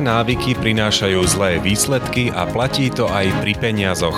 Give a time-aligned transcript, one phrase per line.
[0.00, 4.16] Návyky prinášajú zlé výsledky a platí to aj pri peniazoch.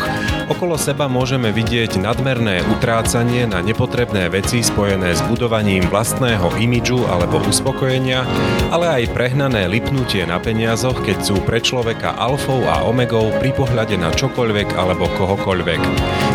[0.53, 7.41] Okolo seba môžeme vidieť nadmerné utrácanie na nepotrebné veci spojené s budovaním vlastného imidžu alebo
[7.41, 8.29] uspokojenia,
[8.69, 13.97] ale aj prehnané lipnutie na peniazoch, keď sú pre človeka alfou a omegou pri pohľade
[13.97, 15.81] na čokoľvek alebo kohokoľvek.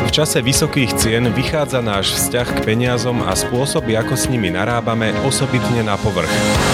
[0.10, 5.14] V čase vysokých cien vychádza náš vzťah k peniazom a spôsoby, ako s nimi narábame,
[5.30, 6.32] osobitne na povrch.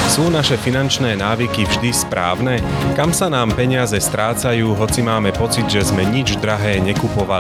[0.08, 2.64] Sú naše finančné návyky vždy správne?
[2.96, 7.33] Kam sa nám peniaze strácajú, hoci máme pocit, že sme nič drahé nekupovali?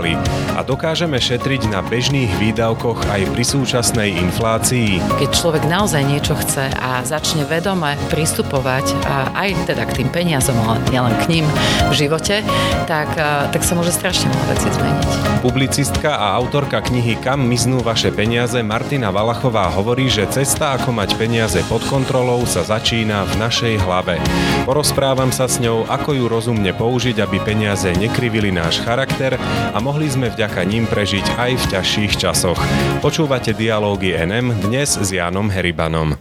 [0.57, 4.97] A dokážeme šetriť na bežných výdavkoch aj pri súčasnej inflácii?
[5.21, 8.89] Keď človek naozaj niečo chce a začne vedome pristupovať
[9.37, 11.45] aj teda k tým peniazom, ale nielen k ním
[11.89, 12.41] v živote,
[12.89, 13.13] tak,
[13.53, 15.09] tak sa môže strašne veľa veci zmeniť.
[15.45, 21.19] Publicistka a autorka knihy Kam miznú vaše peniaze Martina Valachová hovorí, že cesta ako mať
[21.19, 24.17] peniaze pod kontrolou sa začína v našej hlave.
[24.63, 29.35] Porozprávam sa s ňou, ako ju rozumne použiť, aby peniaze nekrivili náš charakter
[29.75, 32.55] a mohli sme vďaka ním prežiť aj v ťažších časoch.
[33.03, 36.15] Počúvate dialógy NM dnes s Jánom Heribanom.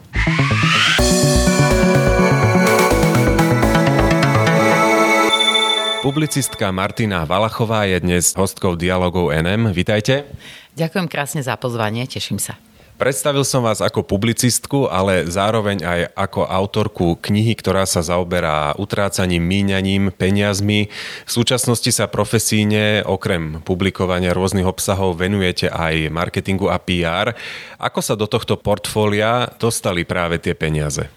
[6.03, 9.71] Publicistka Martina Valachová je dnes hostkou dialogov NM.
[9.71, 10.27] Vítajte.
[10.75, 12.59] Ďakujem krásne za pozvanie, teším sa.
[13.03, 19.43] Predstavil som vás ako publicistku, ale zároveň aj ako autorku knihy, ktorá sa zaoberá utrácaním,
[19.43, 20.87] míňaním, peniazmi.
[21.27, 27.35] V súčasnosti sa profesíne, okrem publikovania rôznych obsahov, venujete aj marketingu a PR.
[27.83, 31.11] Ako sa do tohto portfólia dostali práve tie peniaze?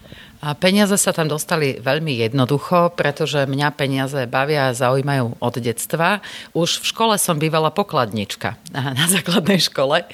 [0.46, 6.22] A peniaze sa tam dostali veľmi jednoducho, pretože mňa peniaze bavia a zaujímajú od detstva.
[6.54, 8.54] Už v škole som bývala pokladnička
[9.02, 10.06] na základnej škole.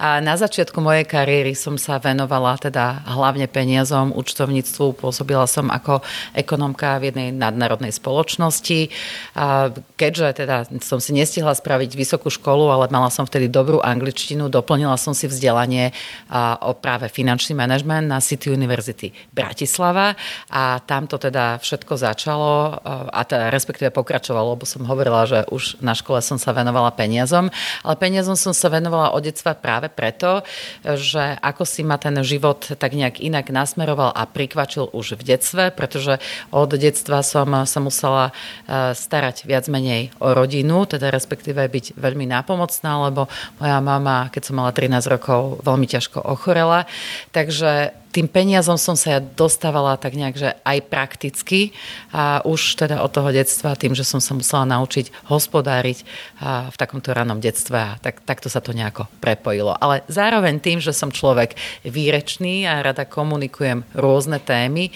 [0.00, 4.96] A na začiatku mojej kariéry som sa venovala teda hlavne peniazom, účtovníctvu.
[4.96, 6.00] Pôsobila som ako
[6.32, 8.88] ekonomka v jednej nadnárodnej spoločnosti.
[9.36, 9.68] A
[10.00, 14.96] keďže teda som si nestihla spraviť vysokú školu, ale mala som vtedy dobrú angličtinu, doplnila
[14.96, 15.92] som si vzdelanie
[16.64, 20.14] o práve finančný manažment na City University Bratislava Bratislava
[20.54, 22.78] a tam to teda všetko začalo
[23.10, 27.50] a teda respektíve pokračovalo, lebo som hovorila, že už na škole som sa venovala peniazom,
[27.82, 30.46] ale peniazom som sa venovala od detstva práve preto,
[30.86, 35.74] že ako si ma ten život tak nejak inak nasmeroval a prikvačil už v detstve,
[35.74, 36.22] pretože
[36.54, 42.30] od detstva som sa musela e, starať viac menej o rodinu, teda respektíve byť veľmi
[42.30, 43.26] nápomocná, lebo
[43.58, 46.86] moja mama, keď som mala 13 rokov, veľmi ťažko ochorela.
[47.34, 51.74] Takže tým peniazom som sa ja dostávala tak nejak, že aj prakticky
[52.14, 55.98] a už teda od toho detstva, tým, že som sa musela naučiť hospodáriť
[56.70, 59.74] v takomto ranom detstve a tak, takto sa to nejako prepojilo.
[59.82, 64.94] Ale zároveň tým, že som človek výrečný a rada komunikujem rôzne témy,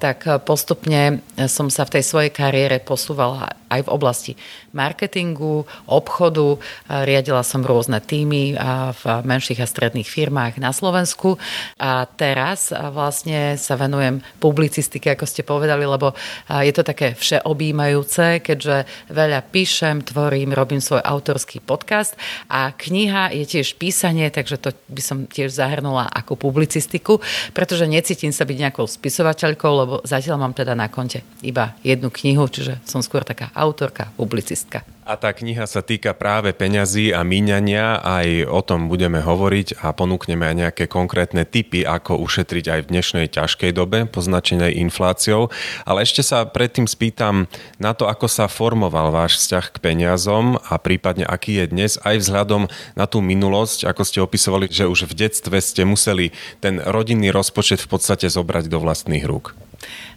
[0.00, 1.20] tak postupne
[1.52, 4.32] som sa v tej svojej kariére posúvala aj v oblasti
[4.72, 6.56] marketingu, obchodu.
[6.88, 8.56] Riadila som rôzne týmy
[8.96, 11.36] v menších a stredných firmách na Slovensku
[11.76, 16.14] a teraz teraz vlastne sa venujem publicistike, ako ste povedali, lebo
[16.46, 22.14] je to také všeobjímajúce, keďže veľa píšem, tvorím, robím svoj autorský podcast
[22.46, 27.18] a kniha je tiež písanie, takže to by som tiež zahrnula ako publicistiku,
[27.50, 32.46] pretože necítim sa byť nejakou spisovateľkou, lebo zatiaľ mám teda na konte iba jednu knihu,
[32.46, 34.86] čiže som skôr taká autorka, publicistka.
[35.08, 39.96] A tá kniha sa týka práve peňazí a míňania, aj o tom budeme hovoriť a
[39.96, 45.48] ponúkneme aj nejaké konkrétne typy, ako ušetriť aj v dnešnej ťažkej dobe, poznačenej infláciou.
[45.88, 47.48] Ale ešte sa predtým spýtam
[47.80, 52.28] na to, ako sa formoval váš vzťah k peniazom a prípadne aký je dnes, aj
[52.28, 57.32] vzhľadom na tú minulosť, ako ste opisovali, že už v detstve ste museli ten rodinný
[57.32, 59.56] rozpočet v podstate zobrať do vlastných rúk.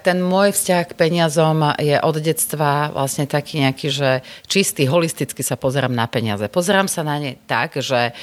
[0.02, 4.10] Ten môj vzťah k peniazom je od detstva vlastne taký nejaký, že
[4.50, 6.50] čistý, holisticky sa pozerám na peniaze.
[6.50, 8.14] Pozerám sa na ne tak, že e,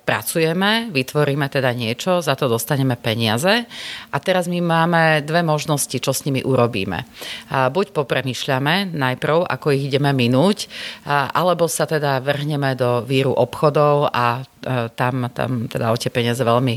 [0.00, 3.68] pracujeme, vytvoríme teda niečo, za to dostaneme peniaze
[4.08, 7.04] a teraz my máme dve možnosti, čo s nimi urobíme.
[7.52, 10.72] Buď popremýšľame najprv, ako ich ideme minúť,
[11.08, 16.40] alebo sa teda vrhneme do víru obchodov a e, tam, tam teda o tie peniaze
[16.40, 16.74] veľmi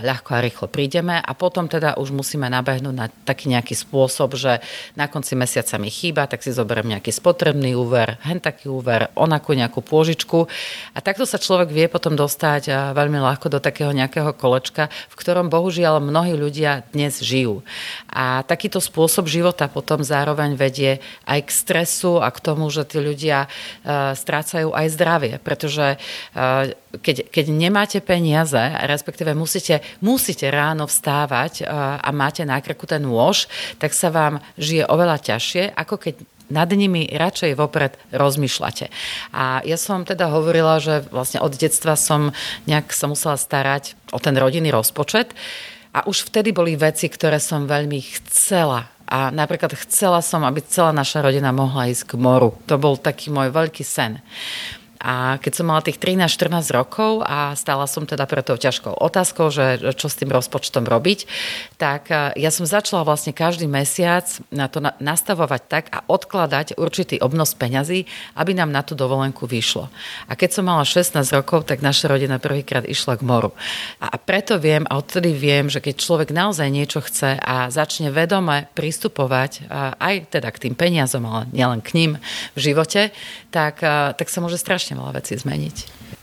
[0.00, 4.58] ľahko a rýchlo prídeme a potom teda už musíme nabehnúť na taký nejaký spôsob, že
[4.98, 9.54] na konci mesiaca mi chýba, tak si zoberiem nejaký spotrebný úver, hen taký úver, onakú
[9.54, 10.50] nejakú pôžičku.
[10.94, 15.46] A takto sa človek vie potom dostať veľmi ľahko do takého nejakého kolečka, v ktorom
[15.52, 17.62] bohužiaľ mnohí ľudia dnes žijú.
[18.10, 20.98] A takýto spôsob života potom zároveň vedie
[21.28, 23.46] aj k stresu a k tomu, že tí ľudia
[24.16, 26.00] strácajú aj zdravie, pretože
[26.90, 31.62] keď, keď nemáte peniaze, respektíve musíte, musíte ráno vstávať
[32.02, 33.48] a máte na krku ten ten nôž,
[33.80, 36.14] tak sa vám žije oveľa ťažšie, ako keď
[36.50, 38.90] nad nimi radšej vopred rozmýšľate.
[39.32, 42.34] A ja som teda hovorila, že vlastne od detstva som
[42.66, 45.32] nejak sa musela starať o ten rodinný rozpočet.
[45.94, 48.90] A už vtedy boli veci, ktoré som veľmi chcela.
[49.10, 52.54] A napríklad chcela som, aby celá naša rodina mohla ísť k moru.
[52.70, 54.22] To bol taký môj veľký sen.
[55.00, 59.48] A keď som mala tých 13-14 rokov a stála som teda pre tou ťažkou otázkou,
[59.48, 61.24] že čo s tým rozpočtom robiť,
[61.80, 67.16] tak e, ja som začala vlastne každý mesiac na to nastavovať tak a odkladať určitý
[67.24, 68.04] obnos peňazí,
[68.36, 69.88] aby nám na tú dovolenku vyšlo.
[70.28, 73.56] A keď som mala 16 rokov, tak naša rodina prvýkrát išla k moru.
[74.04, 78.68] A preto viem, a odtedy viem, že keď človek naozaj niečo chce a začne vedome
[78.76, 82.12] pristupovať e, aj teda k tým peniazom, ale nielen k ním
[82.52, 83.16] v živote,
[83.48, 85.76] tak, e, tak sa môže strašne strašne veľa vecí zmeniť.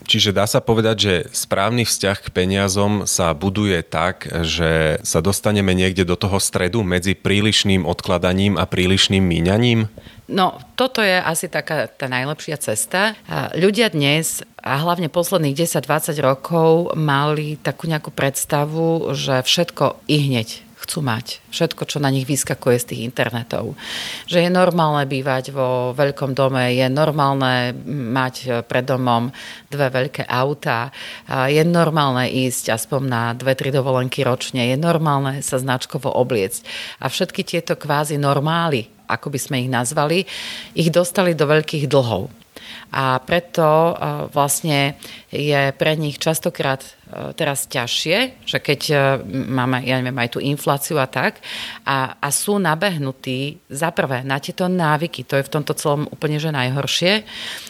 [0.08, 5.72] Čiže dá sa povedať, že správny vzťah k peniazom sa buduje tak, že sa dostaneme
[5.76, 9.88] niekde do toho stredu medzi prílišným odkladaním a prílišným míňaním?
[10.28, 13.16] No, toto je asi taká tá najlepšia cesta.
[13.56, 20.67] Ľudia dnes, a hlavne posledných 10-20 rokov, mali takú nejakú predstavu, že všetko i hneď
[20.88, 21.44] chcú mať.
[21.52, 23.76] Všetko, čo na nich vyskakuje z tých internetov.
[24.32, 29.28] Že je normálne bývať vo veľkom dome, je normálne mať pred domom
[29.68, 30.96] dve veľké autá,
[31.28, 36.64] je normálne ísť aspoň na dve, tri dovolenky ročne, je normálne sa značkovo obliecť.
[37.04, 40.24] A všetky tieto kvázi normály, ako by sme ich nazvali,
[40.72, 42.32] ich dostali do veľkých dlhov.
[42.96, 44.00] A preto
[44.32, 44.96] vlastne
[45.28, 46.97] je pre nich častokrát
[47.40, 48.96] teraz ťažšie, že keď e,
[49.32, 51.40] máme, ja neviem, aj tú infláciu a tak,
[51.88, 56.36] a, a sú nabehnutí za prvé na tieto návyky, to je v tomto celom úplne
[56.36, 57.24] že najhoršie,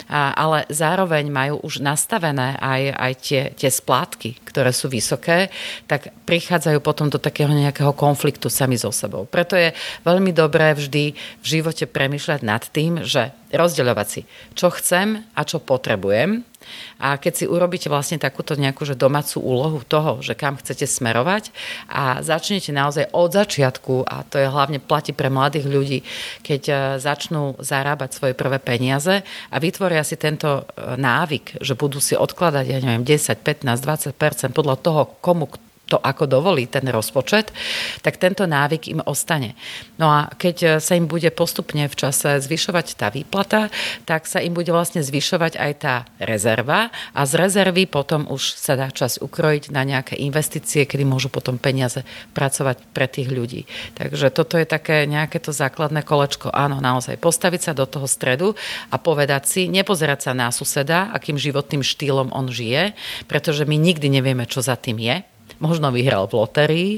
[0.10, 5.54] a, ale zároveň majú už nastavené aj, aj tie, tie splátky, ktoré sú vysoké,
[5.86, 9.30] tak prichádzajú potom do takého nejakého konfliktu sami so sebou.
[9.30, 9.70] Preto je
[10.02, 14.22] veľmi dobré vždy v živote premyšľať nad tým, že rozdeľovať si,
[14.58, 16.57] čo chcem a čo potrebujem
[16.98, 21.54] a keď si urobíte vlastne takúto nejakú že domácu úlohu toho, že kam chcete smerovať
[21.92, 26.00] a začnete naozaj od začiatku, a to je hlavne platí pre mladých ľudí,
[26.42, 29.22] keď e, začnú zarábať svoje prvé peniaze
[29.54, 34.58] a vytvoria si tento e, návyk, že budú si odkladať, ja neviem, 10, 15, 20%
[34.58, 35.52] podľa toho, komu
[35.88, 37.56] to ako dovolí ten rozpočet,
[38.04, 39.56] tak tento návyk im ostane.
[39.96, 43.72] No a keď sa im bude postupne v čase zvyšovať tá výplata,
[44.04, 48.76] tak sa im bude vlastne zvyšovať aj tá rezerva a z rezervy potom už sa
[48.76, 52.04] dá čas ukrojiť na nejaké investície, kedy môžu potom peniaze
[52.36, 53.64] pracovať pre tých ľudí.
[53.96, 56.52] Takže toto je také nejaké to základné kolečko.
[56.52, 58.54] Áno, naozaj postaviť sa do toho stredu
[58.92, 62.92] a povedať si, nepozerať sa na suseda, akým životným štýlom on žije,
[63.32, 66.92] pretože my nikdy nevieme, čo za tým je možno vyhral v loterii,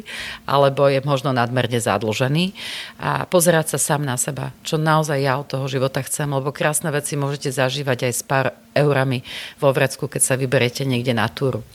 [0.47, 2.51] alebo je možno nadmerne zadlžený
[2.99, 6.91] a pozerať sa sám na seba, čo naozaj ja od toho života chcem, lebo krásne
[6.93, 8.45] veci môžete zažívať aj s pár
[8.75, 9.25] eurami
[9.57, 11.65] vo vrecku, keď sa vyberiete niekde na túru.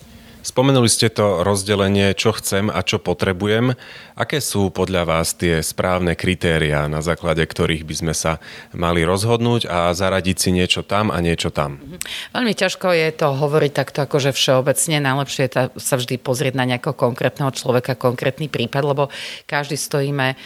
[0.44, 3.72] Spomenuli ste to rozdelenie, čo chcem a čo potrebujem.
[4.12, 8.44] Aké sú podľa vás tie správne kritériá, na základe ktorých by sme sa
[8.76, 11.80] mali rozhodnúť a zaradiť si niečo tam a niečo tam?
[11.80, 11.96] Mhm.
[12.36, 15.00] Veľmi ťažko je to hovoriť takto akože všeobecne.
[15.00, 15.50] Najlepšie je
[15.80, 19.08] sa vždy pozrieť na nejakého konkrétneho človeka, konkrétny prípad, lebo
[19.48, 20.36] každý stojíme,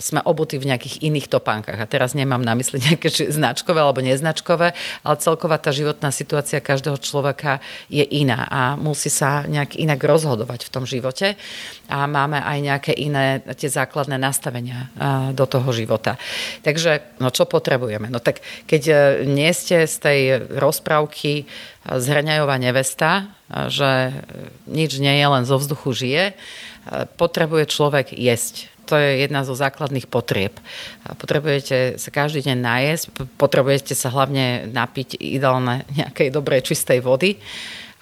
[0.00, 1.76] sme obutí v nejakých iných topánkach.
[1.76, 4.72] A teraz nemám na mysli nejaké značkové alebo neznačkové,
[5.04, 7.60] ale celková tá životná situácia každého človeka
[7.92, 11.34] je iná a musí sa sa nejak inak rozhodovať v tom živote
[11.90, 14.86] a máme aj nejaké iné tie základné nastavenia
[15.34, 16.14] do toho života.
[16.62, 18.06] Takže, no čo potrebujeme?
[18.06, 18.38] No tak
[18.70, 18.94] keď e,
[19.26, 20.20] nie ste z tej
[20.54, 21.44] rozprávky e,
[21.98, 23.10] zhrňajová nevesta,
[23.50, 23.90] e, že
[24.70, 26.24] nič nie je, len zo vzduchu žije,
[27.18, 30.54] potrebuje človek jesť to je jedna zo základných potrieb.
[31.18, 33.04] Potrebujete sa každý deň najesť,
[33.34, 37.42] potrebujete sa hlavne napiť ideálne nejakej dobrej čistej vody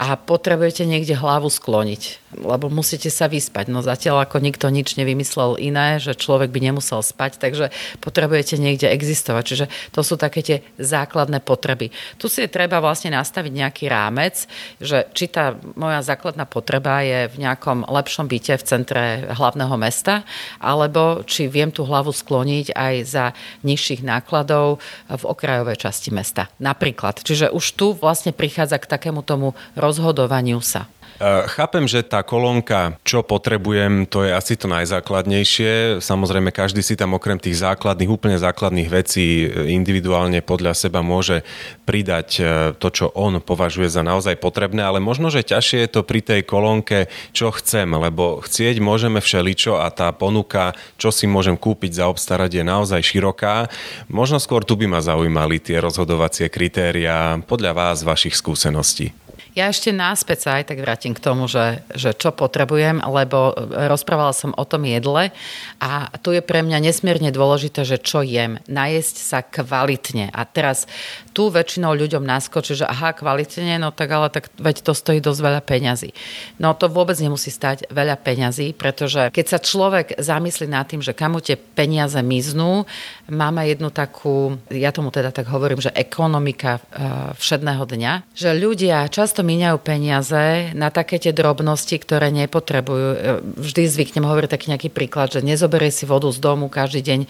[0.00, 3.70] a potrebujete niekde hlavu skloniť lebo musíte sa vyspať.
[3.70, 7.70] No zatiaľ ako nikto nič nevymyslel iné, že človek by nemusel spať, takže
[8.02, 9.44] potrebujete niekde existovať.
[9.44, 11.94] Čiže to sú také tie základné potreby.
[12.18, 14.50] Tu si je treba vlastne nastaviť nejaký rámec,
[14.82, 20.26] že či tá moja základná potreba je v nejakom lepšom byte v centre hlavného mesta,
[20.58, 23.24] alebo či viem tú hlavu skloniť aj za
[23.62, 26.50] nižších nákladov v okrajovej časti mesta.
[26.58, 27.22] Napríklad.
[27.22, 29.52] Čiže už tu vlastne prichádza k takému tomu
[29.94, 30.90] rozhodovaniu sa.
[31.22, 36.02] Chápem, že tá kolónka, čo potrebujem, to je asi to najzákladnejšie.
[36.02, 41.46] Samozrejme, každý si tam okrem tých základných, úplne základných vecí individuálne podľa seba môže
[41.86, 42.42] pridať e,
[42.74, 46.42] to, čo on považuje za naozaj potrebné, ale možno, že ťažšie je to pri tej
[46.42, 52.10] kolónke, čo chcem, lebo chcieť môžeme všeličo a tá ponuka, čo si môžem kúpiť za
[52.10, 53.70] obstarať je naozaj široká.
[54.10, 59.23] Možno skôr tu by ma zaujímali tie rozhodovacie kritéria podľa vás, vašich skúseností.
[59.54, 64.34] Ja ešte náspäť sa aj tak vrátim k tomu, že, že čo potrebujem, lebo rozprávala
[64.34, 65.30] som o tom jedle
[65.78, 68.58] a tu je pre mňa nesmierne dôležité, že čo jem.
[68.66, 70.34] Najesť sa kvalitne.
[70.34, 70.90] A teraz
[71.30, 75.40] tu väčšinou ľuďom naskočí, že aha, kvalitne, no tak ale tak veď to stojí dosť
[75.46, 76.10] veľa peňazí.
[76.58, 81.14] No to vôbec nemusí stať veľa peňazí, pretože keď sa človek zamyslí nad tým, že
[81.14, 82.90] kam tie peniaze miznú,
[83.30, 89.06] máme jednu takú, ja tomu teda tak hovorím, že ekonomika eh, všedného dňa, že ľudia
[89.06, 93.08] často míňajú peniaze na také tie drobnosti, ktoré nepotrebujú.
[93.12, 93.18] E,
[93.60, 97.28] vždy zvyknem hovoriť taký nejaký príklad, že nezoberie si vodu z domu, každý deň e,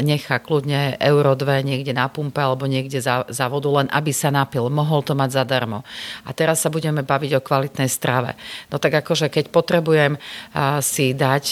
[0.00, 4.32] nechá kľudne euro dve niekde na pumpe alebo niekde za, za vodu, len aby sa
[4.32, 4.72] napil.
[4.72, 5.84] Mohol to mať zadarmo.
[6.24, 8.32] A teraz sa budeme baviť o kvalitnej strave.
[8.72, 10.20] No tak akože keď potrebujem e,
[10.80, 11.44] si dať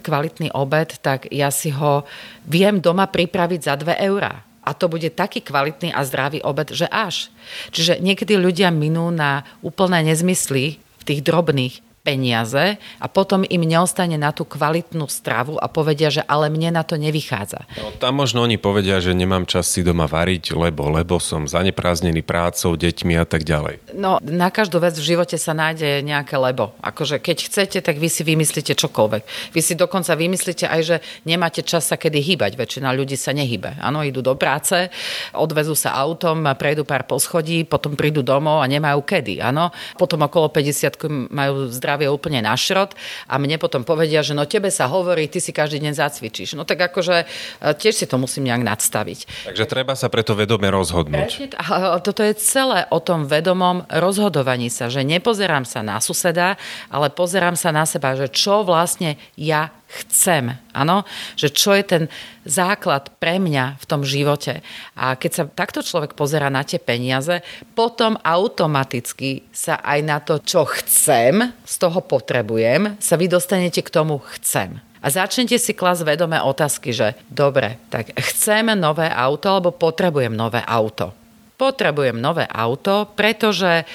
[0.00, 2.06] kvalitný obed, tak ja si ho
[2.46, 6.86] viem doma pripraviť za 2 eurá a to bude taký kvalitný a zdravý obed, že
[6.88, 7.32] až.
[7.72, 14.16] Čiže niekedy ľudia minú na úplné nezmysly v tých drobných peniaze a potom im neostane
[14.16, 17.68] na tú kvalitnú stravu a povedia, že ale mne na to nevychádza.
[17.76, 22.24] No, tam možno oni povedia, že nemám čas si doma variť, lebo, lebo som zanepráznený
[22.24, 23.92] prácou, deťmi a tak ďalej.
[23.92, 26.72] No, na každú vec v živote sa nájde nejaké lebo.
[26.80, 29.52] Akože keď chcete, tak vy si vymyslíte čokoľvek.
[29.52, 30.96] Vy si dokonca vymyslíte aj, že
[31.28, 32.56] nemáte čas sa kedy hýbať.
[32.56, 33.76] Väčšina ľudí sa nehybe.
[33.76, 34.88] Áno, idú do práce,
[35.36, 39.44] odvezú sa autom, prejdú pár poschodí, potom prídu domov a nemajú kedy.
[39.44, 39.68] Áno,
[40.00, 42.94] potom okolo 50 majú zdravie zdravie úplne na šrot
[43.26, 46.54] a mne potom povedia, že no tebe sa hovorí, ty si každý deň zacvičíš.
[46.54, 49.50] No tak akože e, tiež si to musím nejak nadstaviť.
[49.50, 51.58] Takže treba sa preto vedome rozhodnúť.
[52.06, 56.54] toto je celé o tom vedomom rozhodovaní sa, že nepozerám sa na suseda,
[56.86, 60.54] ale pozerám sa na seba, že čo vlastne ja chcem.
[60.70, 61.02] Áno?
[61.34, 62.04] Že čo je ten
[62.46, 64.62] základ pre mňa v tom živote.
[64.94, 67.42] A keď sa takto človek pozera na tie peniaze,
[67.74, 73.92] potom automaticky sa aj na to, čo chcem, z toho potrebujem, sa vy dostanete k
[73.92, 74.78] tomu chcem.
[75.00, 80.60] A začnete si klas vedomé otázky, že dobre, tak chcem nové auto alebo potrebujem nové
[80.60, 81.16] auto.
[81.56, 83.88] Potrebujem nové auto, pretože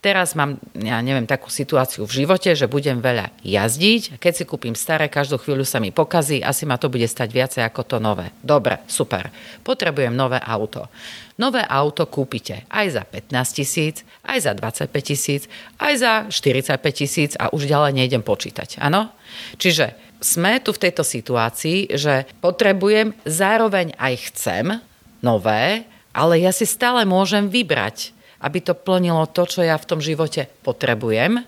[0.00, 4.16] Teraz mám, ja neviem, takú situáciu v živote, že budem veľa jazdiť.
[4.16, 7.62] Keď si kúpim staré, každú chvíľu sa mi pokazí, asi ma to bude stať viacej
[7.68, 8.32] ako to nové.
[8.40, 9.28] Dobre, super.
[9.60, 10.88] Potrebujem nové auto.
[11.36, 15.42] Nové auto kúpite aj za 15 tisíc, aj za 25 tisíc,
[15.76, 18.80] aj za 45 tisíc a už ďalej nejdem počítať.
[18.80, 19.12] Áno?
[19.60, 24.80] Čiže sme tu v tejto situácii, že potrebujem, zároveň aj chcem
[25.20, 25.84] nové,
[26.16, 30.48] ale ja si stále môžem vybrať aby to plnilo to, čo ja v tom živote
[30.64, 31.44] potrebujem,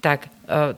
[0.00, 0.28] tak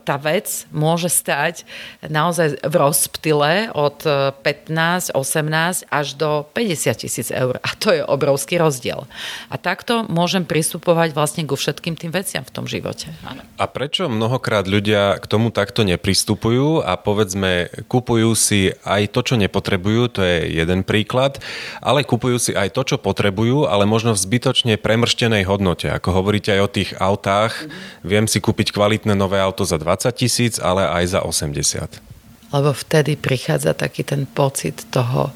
[0.03, 1.67] tá vec môže stať
[2.05, 3.99] naozaj v rozptyle od
[4.43, 7.59] 15, e, 18 až do 50 tisíc eur.
[7.63, 9.07] A to je obrovský rozdiel.
[9.51, 13.11] A takto môžem pristupovať vlastne ku všetkým tým veciam v tom živote.
[13.23, 13.43] Áno.
[13.59, 19.35] A prečo mnohokrát ľudia k tomu takto nepristupujú a povedzme kupujú si aj to, čo
[19.39, 21.39] nepotrebujú, to je jeden príklad,
[21.79, 25.89] ale kupujú si aj to, čo potrebujú, ale možno v zbytočne premrštenej hodnote.
[25.89, 28.05] Ako hovoríte aj o tých autách, mm-hmm.
[28.05, 32.53] viem si kúpiť kvalitné nové auto auto za 20 tisíc, ale aj za 80.
[32.53, 35.33] Lebo vtedy prichádza taký ten pocit toho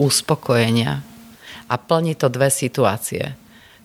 [0.00, 1.04] uspokojenia.
[1.68, 3.36] A plní to dve situácie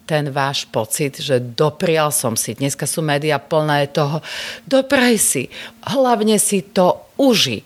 [0.03, 2.55] ten váš pocit, že doprial som si.
[2.55, 4.19] Dneska sú médiá plné toho,
[4.67, 5.47] dopraj si,
[5.79, 7.63] hlavne si to uži.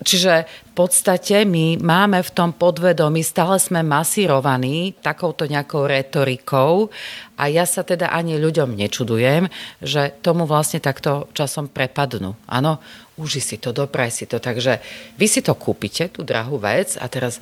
[0.00, 6.90] Čiže podstate my máme v tom podvedomí, stále sme masírovaní takouto nejakou retorikou
[7.38, 9.46] a ja sa teda ani ľuďom nečudujem,
[9.78, 12.34] že tomu vlastne takto časom prepadnú.
[12.50, 12.82] Áno,
[13.14, 14.42] uži si to, dopraj si to.
[14.42, 14.82] Takže
[15.14, 17.38] vy si to kúpite, tú drahú vec a teraz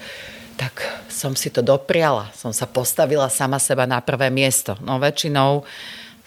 [0.61, 4.77] tak som si to dopriala, som sa postavila sama seba na prvé miesto.
[4.85, 5.65] No väčšinou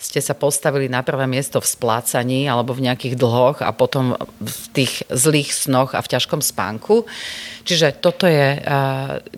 [0.06, 4.66] ste sa postavili na prvé miesto v splácaní alebo v nejakých dlhoch a potom v
[4.78, 7.10] tých zlých snoch a v ťažkom spánku.
[7.66, 8.62] Čiže toto je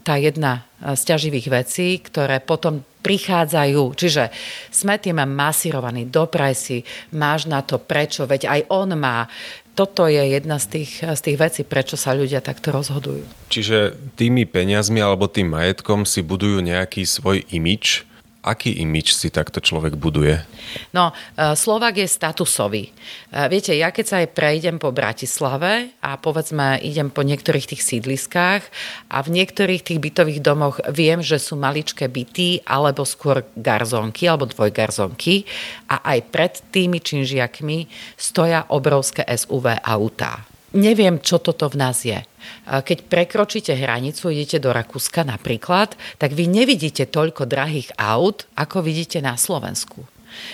[0.03, 3.95] tá jedna z ťaživých vecí, ktoré potom prichádzajú.
[3.95, 4.29] Čiže
[4.67, 6.77] sme tým masírovaní, dopraj si,
[7.15, 9.31] máš na to prečo, veď aj on má
[9.77, 13.21] toto je jedna z tých, z tých vecí, prečo sa ľudia takto rozhodujú.
[13.53, 18.06] Čiže tými peniazmi alebo tým majetkom si budujú nejaký svoj imič
[18.47, 20.39] Aký imič si takto človek buduje?
[20.95, 22.87] No, e, Slovak je statusový.
[22.87, 22.91] E,
[23.51, 28.63] viete, ja keď sa aj prejdem po Bratislave a povedzme idem po niektorých tých sídliskách
[29.11, 34.47] a v niektorých tých bytových domoch viem, že sú maličké byty alebo skôr garzonky alebo
[34.47, 35.43] dvojgarzonky
[35.91, 42.19] a aj pred tými činžiakmi stoja obrovské SUV autá neviem, čo toto v nás je.
[42.67, 49.24] Keď prekročíte hranicu, idete do Rakúska napríklad, tak vy nevidíte toľko drahých aut, ako vidíte
[49.24, 50.03] na Slovensku.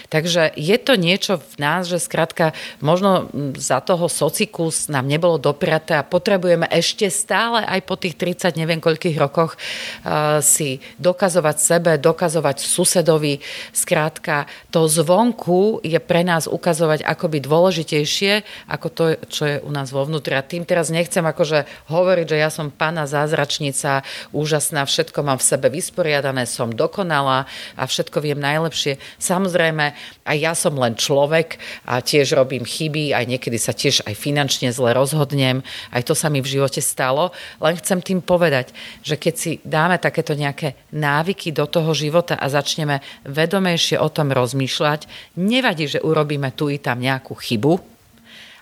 [0.10, 2.52] Takže je to niečo v nás, že skrátka
[2.84, 8.60] možno za toho socikus nám nebolo dopriaté a potrebujeme ešte stále aj po tých 30
[8.60, 13.40] neviem koľkých rokoch uh, si dokazovať sebe, dokazovať susedovi.
[13.72, 19.90] Skrátka, to zvonku je pre nás ukazovať akoby dôležitejšie ako to, čo je u nás
[19.90, 20.36] vo vnútri.
[20.36, 24.04] A tým teraz nechcem akože hovoriť, že ja som pána zázračnica,
[24.36, 27.48] úžasná, všetko mám v sebe vysporiadané, som dokonalá
[27.80, 29.00] a všetko viem najlepšie.
[29.18, 29.96] Samozrejme, samozrejme,
[30.28, 31.56] aj ja som len človek
[31.88, 35.64] a tiež robím chyby, aj niekedy sa tiež aj finančne zle rozhodnem,
[35.96, 37.32] aj to sa mi v živote stalo.
[37.64, 38.76] Len chcem tým povedať,
[39.08, 44.36] že keď si dáme takéto nejaké návyky do toho života a začneme vedomejšie o tom
[44.36, 45.08] rozmýšľať,
[45.40, 47.80] nevadí, že urobíme tu i tam nejakú chybu,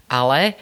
[0.05, 0.53] ale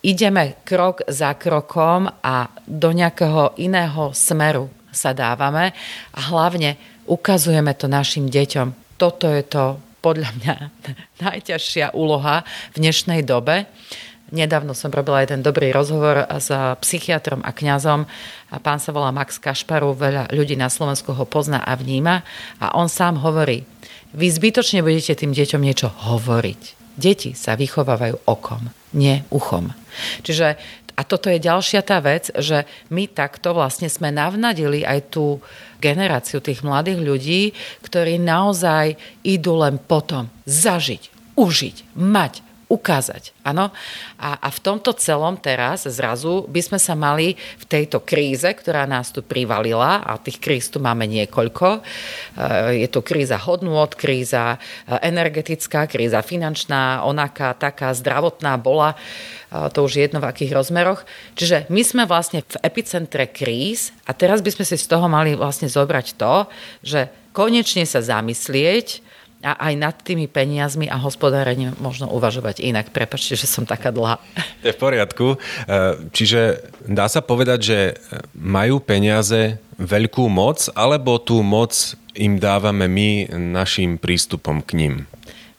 [0.00, 5.76] ideme krok za krokom a do nejakého iného smeru sa dávame
[6.16, 8.82] a hlavne ukazujeme to našim deťom.
[9.02, 10.54] Toto je to podľa mňa
[11.26, 13.66] najťažšia úloha v dnešnej dobe.
[14.30, 16.54] Nedávno som robila jeden dobrý rozhovor s
[16.86, 18.06] psychiatrom a kňazom
[18.54, 22.22] a pán sa volá Max Kašparu, veľa ľudí na Slovensku ho pozná a vníma
[22.62, 23.66] a on sám hovorí,
[24.14, 26.62] vy zbytočne budete tým deťom niečo hovoriť.
[26.94, 29.74] Deti sa vychovávajú okom, nie uchom.
[30.22, 35.40] Čiže a toto je ďalšia tá vec, že my takto vlastne sme navnadili aj tú
[35.80, 37.42] generáciu tých mladých ľudí,
[37.80, 38.94] ktorí naozaj
[39.24, 43.36] idú len potom zažiť, užiť, mať, ukázať.
[43.44, 43.68] Áno?
[44.16, 48.88] A, a v tomto celom teraz zrazu by sme sa mali v tejto kríze, ktorá
[48.88, 51.80] nás tu privalila, a tých kríz tu máme niekoľko, e,
[52.80, 54.58] je tu kríza hodnôt, kríza e,
[55.04, 61.04] energetická, kríza finančná, onaká, taká zdravotná bola, e, to už je jedno v akých rozmeroch.
[61.36, 65.36] Čiže my sme vlastne v epicentre kríz a teraz by sme si z toho mali
[65.36, 66.48] vlastne zobrať to,
[66.80, 69.11] že konečne sa zamyslieť,
[69.42, 72.94] a aj nad tými peniazmi a hospodárením možno uvažovať inak.
[72.94, 74.22] Prepačte, že som taká dlhá.
[74.62, 75.26] To je v poriadku.
[75.34, 75.36] E,
[76.14, 77.78] čiže dá sa povedať, že
[78.38, 81.74] majú peniaze veľkú moc, alebo tú moc
[82.14, 84.94] im dávame my našim prístupom k ním?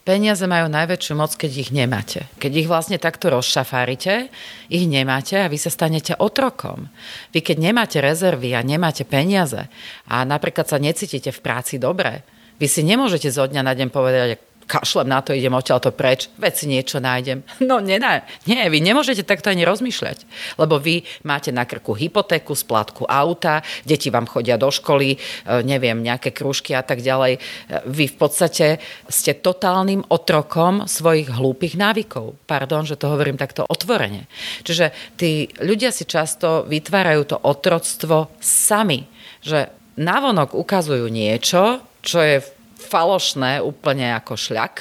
[0.04, 2.28] Peniaze majú najväčšiu moc, keď ich nemáte.
[2.36, 4.28] Keď ich vlastne takto rozšafárite,
[4.68, 6.92] ich nemáte a vy sa stanete otrokom.
[7.32, 9.64] Vy keď nemáte rezervy a nemáte peniaze
[10.04, 12.20] a napríklad sa necítite v práci dobre,
[12.58, 16.32] vy si nemôžete zo dňa na deň povedať, kašlem na to, idem odtiaľ to preč,
[16.54, 17.44] si niečo nájdem.
[17.64, 17.96] No nie,
[18.44, 20.28] nie, vy nemôžete takto ani rozmýšľať,
[20.60, 25.18] lebo vy máte na krku hypotéku, splátku auta, deti vám chodia do školy, e,
[25.64, 27.36] neviem, nejaké krúžky a tak ďalej.
[27.36, 27.40] E,
[27.88, 28.66] vy v podstate
[29.08, 32.36] ste totálnym otrokom svojich hlúpych návykov.
[32.44, 34.28] Pardon, že to hovorím takto otvorene.
[34.62, 39.08] Čiže tí ľudia si často vytvárajú to otroctvo sami,
[39.40, 42.44] že navonok ukazujú niečo, čo je
[42.84, 44.74] falošné úplne ako šľak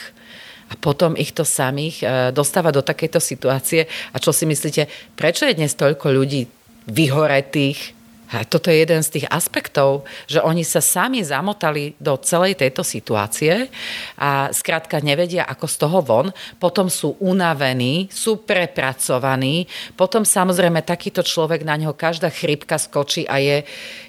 [0.69, 2.05] a potom ich to samých e,
[2.35, 3.87] dostáva do takejto situácie.
[4.11, 6.49] A čo si myslíte, prečo je dnes toľko ľudí
[6.91, 8.02] vyhoretých,
[8.33, 12.81] a toto je jeden z tých aspektov, že oni sa sami zamotali do celej tejto
[12.81, 13.69] situácie
[14.17, 16.27] a skrátka nevedia, ako z toho von.
[16.57, 19.69] Potom sú unavení, sú prepracovaní.
[19.93, 23.61] Potom samozrejme takýto človek, na neho každá chrypka skočí a je,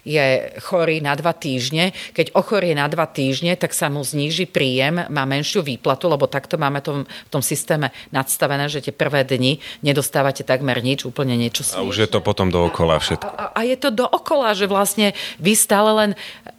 [0.08, 1.92] je chorý na dva týždne.
[2.16, 6.56] Keď ochorie na dva týždne, tak sa mu zníži príjem, má menšiu výplatu, lebo takto
[6.56, 11.60] máme tom, v tom systéme nadstavené, že tie prvé dni nedostávate takmer nič, úplne niečo
[11.60, 11.84] smiešné.
[11.84, 13.28] A už je to potom dookola všetko.
[13.28, 15.10] A, a, a je to do dookola, že vlastne
[15.42, 16.10] vy stále len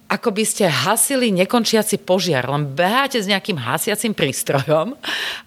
[0.05, 4.93] ako by ste hasili nekončiaci požiar, len beháte s nejakým hasiacim prístrojom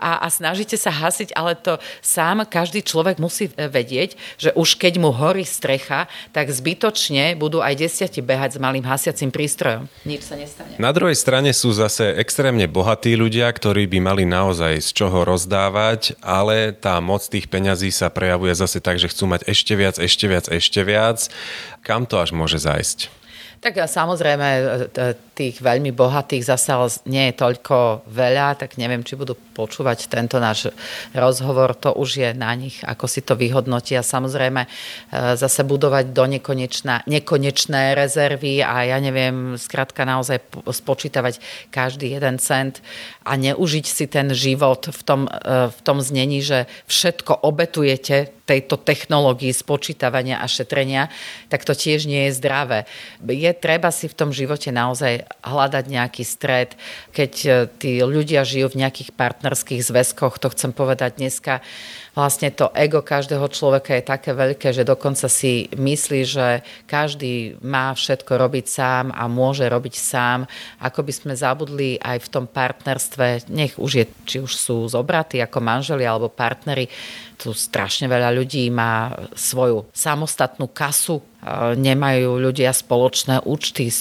[0.03, 4.99] a, a snažíte sa hasiť, ale to sám každý človek musí vedieť, že už keď
[4.99, 9.87] mu horí strecha, tak zbytočne budú aj desiati behať s malým hasiacim prístrojom.
[10.03, 10.75] Nič sa nestane.
[10.83, 16.19] Na druhej strane sú zase extrémne bohatí ľudia, ktorí by mali naozaj z čoho rozdávať,
[16.19, 20.27] ale tá moc tých peňazí sa prejavuje zase tak, že chcú mať ešte viac, ešte
[20.27, 21.31] viac, ešte viac.
[21.87, 23.18] Kam to až môže zajsť?
[23.61, 24.47] Tak samozrejme,
[24.95, 26.75] e, tých veľmi bohatých zase
[27.07, 30.75] nie je toľko veľa, tak neviem, či budú počúvať tento náš
[31.15, 31.79] rozhovor.
[31.79, 34.03] To už je na nich, ako si to vyhodnotia.
[34.03, 34.69] Samozrejme, e,
[35.39, 41.39] zase budovať do nekonečná, nekonečné rezervy a ja neviem, skrátka naozaj spočítavať
[41.71, 42.83] každý jeden cent
[43.23, 48.81] a neužiť si ten život v tom, e, v tom znení, že všetko obetujete tejto
[48.81, 51.13] technológii spočítavania a šetrenia,
[51.53, 52.89] tak to tiež nie je zdravé.
[53.21, 56.75] Je treba si v tom živote naozaj hľadať nejaký stred.
[57.15, 61.65] Keď e, tí ľudia žijú v nejakých partnerských zväzkoch, to chcem povedať dneska,
[62.19, 67.95] vlastne to ego každého človeka je také veľké, že dokonca si myslí, že každý má
[67.95, 70.51] všetko robiť sám a môže robiť sám.
[70.83, 75.39] Ako by sme zabudli aj v tom partnerstve, nech už je, či už sú zobratí
[75.39, 76.91] ako manželi alebo partneri,
[77.39, 81.23] tu strašne veľa ľudí má svoju samostatnú kasu,
[81.79, 83.95] nemajú ľudia spoločné účty, e,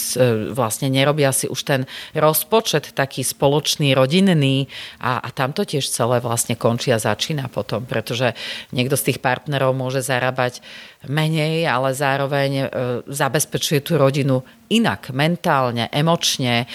[0.49, 1.81] vlastne nerobia si už ten
[2.17, 4.65] rozpočet taký spoločný, rodinný
[4.97, 8.33] a, a tam to tiež celé vlastne končí a začína potom, pretože
[8.73, 10.65] niekto z tých partnerov môže zarábať
[11.05, 12.65] menej, ale zároveň e,
[13.05, 16.65] zabezpečuje tú rodinu inak, mentálne, emočne, e,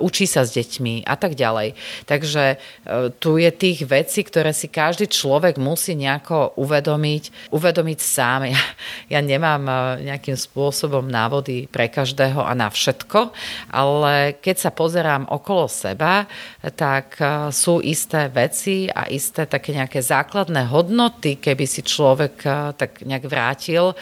[0.00, 1.74] učí sa s deťmi a tak ďalej.
[2.04, 2.56] Takže e,
[3.16, 8.40] tu je tých vecí, ktoré si každý človek musí nejako uvedomiť, uvedomiť sám.
[8.48, 8.62] Ja,
[9.08, 9.64] ja nemám
[10.00, 13.32] nejakým spôsobom návody pre každého a na všetko,
[13.72, 16.24] ale keď sa pozerám okolo seba,
[16.76, 17.18] tak
[17.52, 22.34] sú isté veci a isté také nejaké základné hodnoty, keby si človek
[22.76, 23.92] tak nejak vrátil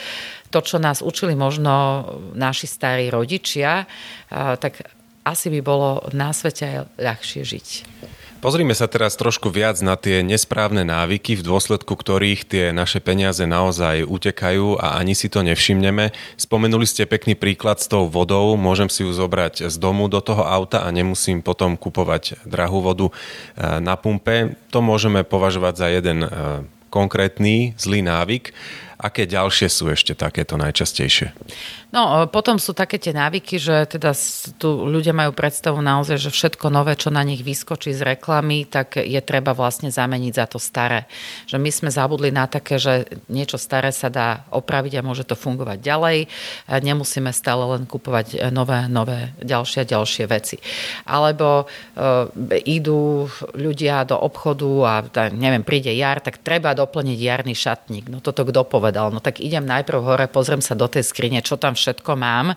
[0.50, 3.84] to, čo nás učili možno naši starí rodičia,
[4.32, 7.66] tak asi by bolo na svete ľahšie žiť.
[8.36, 13.42] Pozrime sa teraz trošku viac na tie nesprávne návyky, v dôsledku ktorých tie naše peniaze
[13.42, 16.14] naozaj utekajú a ani si to nevšimneme.
[16.38, 20.46] Spomenuli ste pekný príklad s tou vodou, môžem si ju zobrať z domu do toho
[20.46, 23.12] auta a nemusím potom kupovať drahú vodu e,
[23.82, 24.54] na pumpe.
[24.70, 26.28] To môžeme považovať za jeden e,
[26.92, 28.54] konkrétny zlý návyk.
[28.96, 31.36] Aké ďalšie sú ešte takéto najčastejšie?
[31.94, 34.10] No, potom sú také tie návyky, že teda
[34.58, 39.00] tu ľudia majú predstavu naozaj, že všetko nové, čo na nich vyskočí z reklamy, tak
[39.00, 41.08] je treba vlastne zameniť za to staré.
[41.46, 45.38] Že my sme zabudli na také, že niečo staré sa dá opraviť a môže to
[45.38, 46.18] fungovať ďalej.
[46.68, 50.60] Nemusíme stále len kupovať nové, nové, ďalšie a ďalšie veci.
[51.06, 51.64] Alebo e,
[52.66, 54.94] idú ľudia do obchodu a
[55.32, 58.10] neviem, príde jar, tak treba doplniť jarný šatník.
[58.10, 59.10] No toto kto povedal?
[59.10, 62.54] No tak idem najprv hore, pozriem sa do tej skrine, čo tam všetko mám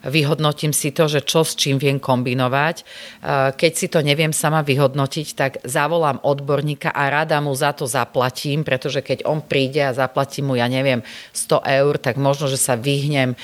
[0.00, 2.88] vyhodnotím si to, že čo s čím viem kombinovať.
[3.52, 8.64] Keď si to neviem sama vyhodnotiť, tak zavolám odborníka a rada mu za to zaplatím,
[8.64, 11.04] pretože keď on príde a zaplatím mu, ja neviem,
[11.36, 13.36] 100 eur, tak možno, že sa vyhnem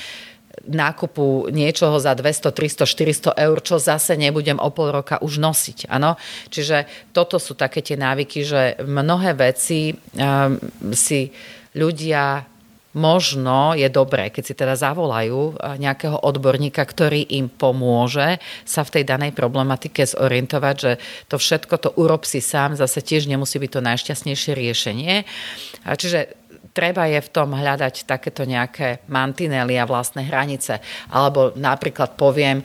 [0.64, 5.92] nákupu niečoho za 200, 300, 400 eur, čo zase nebudem o pol roka už nosiť.
[5.92, 6.16] Ano?
[6.48, 10.56] Čiže toto sú také tie návyky, že mnohé veci um,
[10.96, 11.30] si
[11.76, 12.48] ľudia
[12.96, 18.92] možno je dobré, keď si teda zavolajú eh, nejakého odborníka, ktorý im pomôže sa v
[18.98, 20.92] tej danej problematike zorientovať, že
[21.28, 25.14] to všetko to urob si sám, zase tiež nemusí byť to najšťastnejšie riešenie.
[25.84, 30.84] Čiže treba je v tom hľadať takéto nejaké mantinely a vlastné hranice.
[31.08, 32.60] Alebo napríklad poviem,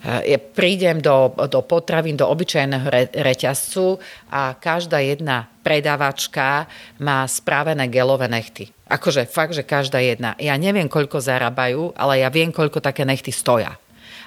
[0.00, 4.00] ja prídem do, do potravín, do obyčajného re, reťazcu
[4.32, 6.64] a každá jedna predávačka
[7.04, 8.72] má spravené gelové nechty.
[8.88, 10.34] Akože fakt, že každá jedna.
[10.40, 13.76] Ja neviem, koľko zarábajú, ale ja viem, koľko také nechty stoja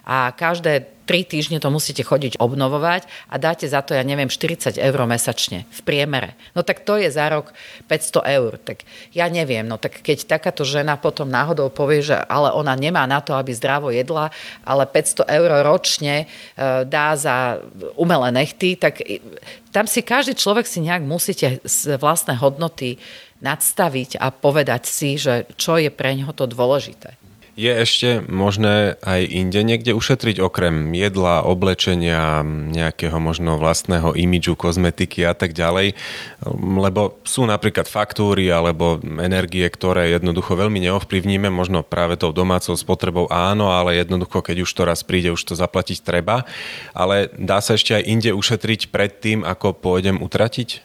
[0.04, 4.80] a každé tri týždne to musíte chodiť obnovovať a dáte za to, ja neviem, 40
[4.80, 6.36] eur mesačne v priemere.
[6.56, 7.52] No tak to je za rok
[7.92, 8.56] 500 eur.
[8.60, 13.04] Tak ja neviem, no tak keď takáto žena potom náhodou povie, že ale ona nemá
[13.04, 14.32] na to, aby zdravo jedla,
[14.64, 16.26] ale 500 eur ročne e,
[16.88, 17.60] dá za
[18.00, 19.04] umelé nechty, tak
[19.76, 22.96] tam si každý človek si nejak musíte z vlastné hodnoty
[23.44, 27.20] nadstaviť a povedať si, že čo je pre neho to dôležité.
[27.54, 32.42] Je ešte možné aj inde niekde ušetriť okrem jedla, oblečenia,
[32.74, 35.94] nejakého možno vlastného imidžu, kozmetiky a tak ďalej,
[36.58, 43.30] lebo sú napríklad faktúry alebo energie, ktoré jednoducho veľmi neovplyvníme, možno práve tou domácou spotrebou
[43.30, 46.50] áno, ale jednoducho, keď už to raz príde, už to zaplatiť treba.
[46.98, 50.82] Ale dá sa ešte aj inde ušetriť pred tým, ako pôjdem utratiť?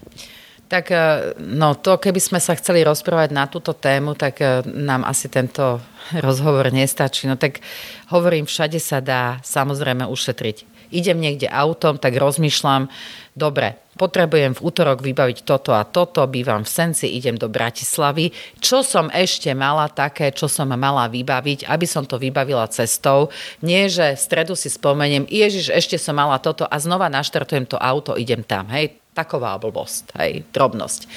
[0.69, 0.97] Tak e,
[1.41, 5.81] no to, keby sme sa chceli rozprávať na túto tému, tak e, nám asi tento
[6.27, 7.25] rozhovor nestačí.
[7.25, 7.65] No tak
[8.13, 10.79] hovorím, všade sa dá samozrejme ušetriť.
[10.89, 12.89] Idem niekde autom, tak rozmýšľam,
[13.37, 18.31] dobre, potrebujem v útorok vybaviť toto a toto, bývam v Senci, idem do Bratislavy.
[18.63, 23.35] Čo som ešte mala také, čo som mala vybaviť, aby som to vybavila cestou.
[23.59, 27.75] Nie, že v stredu si spomeniem, ježiš, ešte som mala toto a znova naštartujem to
[27.75, 28.71] auto, idem tam.
[28.71, 31.01] Hej, taková blbosť, hej, drobnosť.
[31.03, 31.09] E,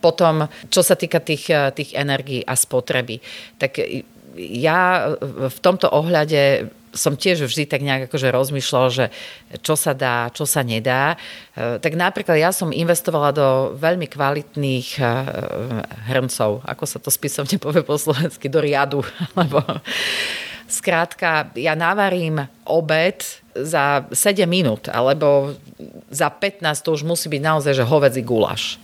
[0.00, 3.20] potom, čo sa týka tých, e, tých energií a spotreby,
[3.60, 3.76] tak
[4.36, 9.04] ja v tomto ohľade som tiež vždy tak nejak akože rozmýšľal, že
[9.60, 11.18] čo sa dá, čo sa nedá.
[11.52, 15.04] E, tak napríklad ja som investovala do veľmi kvalitných e,
[16.14, 19.02] hrncov, ako sa to spisovne povie po slovensky, do riadu.
[19.38, 19.58] Lebo
[20.70, 23.26] skrátka, ja navarím obed
[23.58, 25.58] za 7 minút, alebo
[26.14, 28.78] za 15 to už musí byť naozaj, že hovedzí gulaš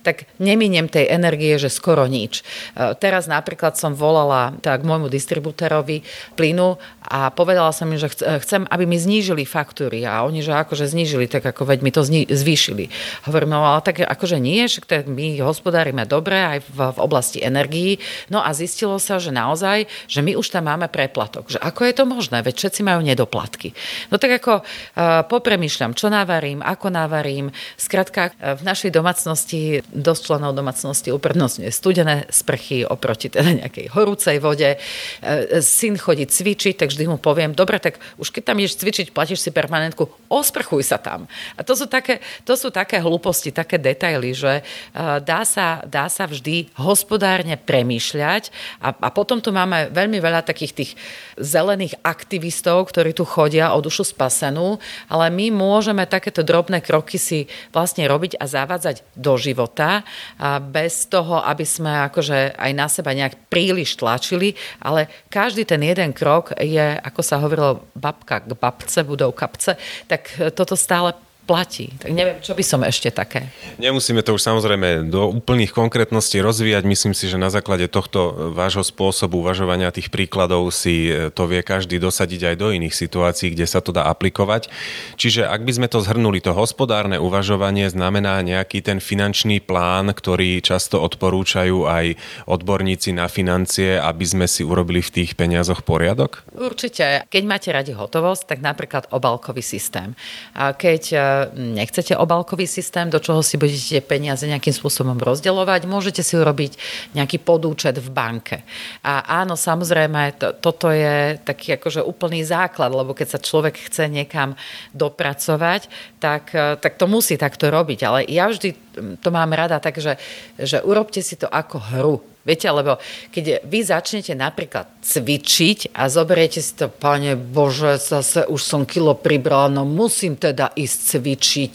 [0.00, 2.40] tak neminiem tej energie, že skoro nič.
[2.40, 6.06] E, teraz napríklad som volala tak môjmu distribútorovi
[6.38, 10.84] plynu a povedala som im, že chcem, aby mi znížili faktúry a oni, že akože
[10.84, 12.92] znížili, tak ako veď mi to zni- zvýšili.
[13.24, 17.96] Hovorím, no ale tak akože nie, že my hospodárime dobre aj v, v oblasti energií.
[18.28, 21.48] No a zistilo sa, že naozaj, že my už tam máme preplatok.
[21.48, 22.38] Že ako je to možné?
[22.44, 23.72] Veď všetci majú nedoplatky.
[24.12, 27.48] No tak ako uh, popremýšľam, čo navarím, ako navarím.
[27.80, 34.36] Skrátka, uh, v našej domácnosti dosť členov domácnosti uprednostňuje studené sprchy oproti teda nejakej horúcej
[34.44, 34.76] vode.
[34.76, 39.14] Uh, syn chodí cvičiť, takže vždy mu poviem, dobre, tak už keď tam ideš cvičiť,
[39.14, 41.30] platíš si permanentku, osprchuj sa tam.
[41.54, 46.10] A to sú také, to sú také hlúposti, také detaily, že uh, dá sa, dá
[46.10, 48.50] sa vždy hospodárne premýšľať
[48.82, 50.90] a, a potom tu máme veľmi veľa takých tých
[51.38, 57.46] zelených aktivistov, ktorí tu chodia o dušu spasenú, ale my môžeme takéto drobné kroky si
[57.70, 60.02] vlastne robiť a zavádzať do života
[60.40, 65.84] a bez toho, aby sme akože aj na seba nejak príliš tlačili, ale každý ten
[65.84, 69.76] jeden krok je ako sa hovorilo, babka k babce budou kapce,
[70.08, 71.12] tak toto stále
[71.48, 71.88] platí.
[71.96, 73.48] Tak neviem, čo by som ešte také.
[73.80, 76.84] Nemusíme to už samozrejme do úplných konkrétností rozvíjať.
[76.84, 81.64] Myslím si, že na základe tohto vášho spôsobu uvažovania tých príkladov si e, to vie
[81.64, 84.68] každý dosadiť aj do iných situácií, kde sa to dá aplikovať.
[85.16, 90.60] Čiže ak by sme to zhrnuli, to hospodárne uvažovanie znamená nejaký ten finančný plán, ktorý
[90.60, 96.44] často odporúčajú aj odborníci na financie, aby sme si urobili v tých peniazoch poriadok?
[96.52, 97.24] Určite.
[97.32, 100.12] Keď máte radi hotovosť, tak napríklad obalkový systém.
[100.52, 101.02] A keď
[101.46, 106.72] e, nechcete obalkový systém, do čoho si budete peniaze nejakým spôsobom rozdeľovať, môžete si urobiť
[107.14, 108.66] nejaký podúčet v banke.
[109.06, 114.10] A áno, samozrejme, to, toto je taký akože úplný základ, lebo keď sa človek chce
[114.10, 114.58] niekam
[114.92, 115.86] dopracovať,
[116.18, 117.98] tak, tak to musí takto robiť.
[118.02, 118.88] Ale ja vždy
[119.22, 120.18] to mám rada tak, že,
[120.58, 122.16] že urobte si to ako hru
[122.48, 122.96] Viete, lebo
[123.28, 129.12] keď vy začnete napríklad cvičiť a zoberiete si to, pane Bože, zase už som kilo
[129.12, 131.74] pribrala, no musím teda ísť cvičiť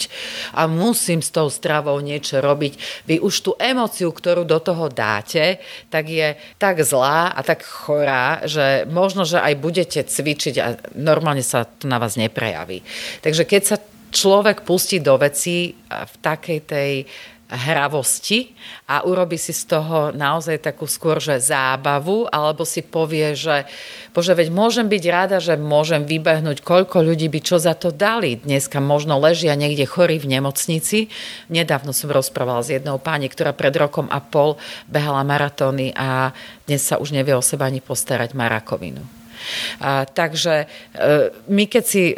[0.57, 3.05] a musím s tou stravou niečo robiť.
[3.05, 5.61] Vy už tú emociu, ktorú do toho dáte,
[5.93, 11.45] tak je tak zlá a tak chorá, že možno, že aj budete cvičiť a normálne
[11.45, 12.81] sa to na vás neprejaví.
[13.21, 13.77] Takže keď sa
[14.13, 16.91] človek pustí do veci v takej tej
[17.51, 18.55] hravosti
[18.89, 23.67] a urobi si z toho naozaj takú skôr, že zábavu, alebo si povie, že
[24.15, 28.39] bože, veď môžem byť rada, že môžem vybehnúť, koľko ľudí by čo za to dali.
[28.39, 31.13] Dneska možno ležia niekde chorí v nemocnici.
[31.51, 34.57] Nedávno som rozprávala s jednou pani, ktorá pred rokom a pol
[34.89, 36.33] behala maratóny a
[36.65, 38.47] dnes sa už nevie o seba ani postarať, má.
[39.83, 40.65] A, takže e,
[41.51, 42.15] my keď si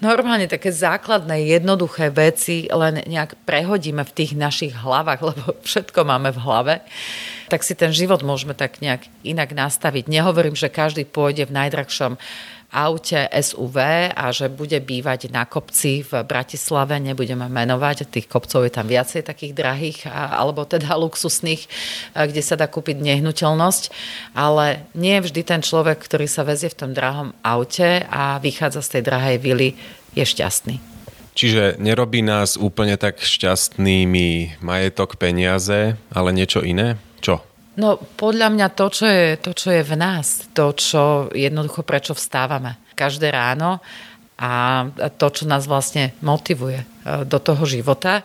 [0.00, 6.32] normálne také základné, jednoduché veci len nejak prehodíme v tých našich hlavách, lebo všetko máme
[6.34, 6.74] v hlave,
[7.46, 10.10] tak si ten život môžeme tak nejak inak nastaviť.
[10.10, 12.18] Nehovorím, že každý pôjde v najdrahšom
[12.74, 18.72] aute SUV a že bude bývať na kopci v Bratislave, nebudeme menovať, tých kopcov je
[18.74, 21.62] tam viacej takých drahých alebo teda luxusných,
[22.12, 23.84] kde sa dá kúpiť nehnuteľnosť,
[24.34, 28.98] ale nie vždy ten človek, ktorý sa vezie v tom drahom aute a vychádza z
[28.98, 29.68] tej drahej vily,
[30.18, 30.76] je šťastný.
[31.36, 36.98] Čiže nerobí nás úplne tak šťastnými majetok, peniaze, ale niečo iné?
[37.76, 42.16] No podľa mňa to čo, je, to, čo je v nás, to, čo jednoducho prečo
[42.16, 43.84] vstávame každé ráno
[44.40, 44.84] a
[45.20, 46.86] to, čo nás vlastne motivuje e,
[47.28, 48.24] do toho života,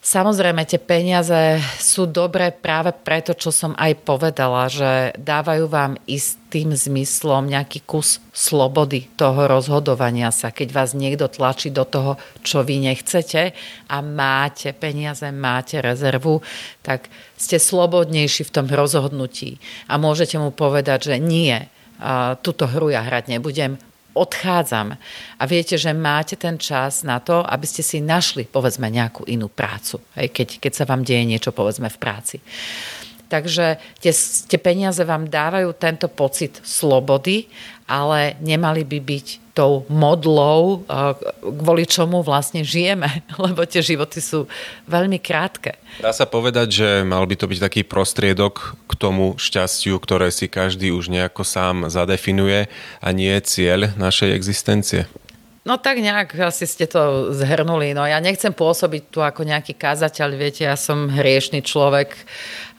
[0.00, 6.72] Samozrejme, tie peniaze sú dobré práve preto, čo som aj povedala, že dávajú vám istým
[6.72, 10.56] zmyslom nejaký kus slobody toho rozhodovania sa.
[10.56, 13.52] Keď vás niekto tlačí do toho, čo vy nechcete
[13.92, 16.40] a máte peniaze, máte rezervu,
[16.80, 19.60] tak ste slobodnejší v tom rozhodnutí.
[19.84, 21.68] A môžete mu povedať, že nie,
[22.40, 23.76] túto hru ja hrať nebudem,
[24.14, 24.96] odchádzam
[25.38, 29.46] a viete, že máte ten čas na to, aby ste si našli, povedzme, nejakú inú
[29.46, 32.36] prácu, hej, keď, keď sa vám deje niečo, povedzme, v práci.
[33.30, 34.12] Takže tie,
[34.50, 37.46] tie peniaze vám dávajú tento pocit slobody,
[37.86, 39.26] ale nemali by byť
[39.60, 41.12] tou modlou, eh,
[41.44, 44.48] kvôli čomu vlastne žijeme, lebo tie životy sú
[44.88, 45.76] veľmi krátke.
[46.00, 50.48] Dá sa povedať, že mal by to byť taký prostriedok k tomu šťastiu, ktoré si
[50.48, 52.72] každý už nejako sám zadefinuje
[53.04, 55.04] a nie cieľ našej existencie?
[55.60, 57.92] No tak nejak asi ste to zhrnuli.
[57.92, 62.16] No ja nechcem pôsobiť tu ako nejaký kázateľ, viete, ja som hriešný človek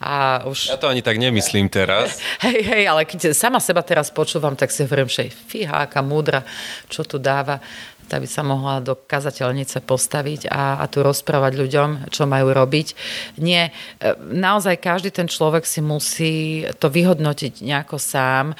[0.01, 0.73] a už...
[0.73, 2.17] Ja to ani tak nemyslím teraz.
[2.45, 6.41] Hej, hej, ale keď sama seba teraz počúvam, tak si hovorím, že fíha, aká múdra,
[6.89, 7.61] čo tu dáva
[8.15, 12.87] aby sa mohla do kazateľnice postaviť a, a tu rozprávať ľuďom, čo majú robiť.
[13.39, 18.53] Nie, e, naozaj každý ten človek si musí to vyhodnotiť nejako sám,